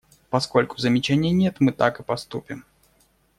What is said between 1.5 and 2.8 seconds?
мы так и поступим.